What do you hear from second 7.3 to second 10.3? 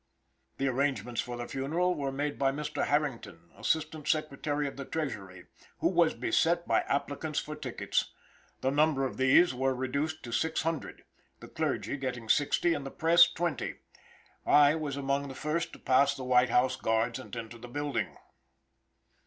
for tickets. The number of these were reduced